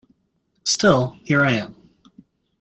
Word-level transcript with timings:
Still, 0.63 1.15
here 1.23 1.45
I 1.45 1.51
am. 1.51 1.75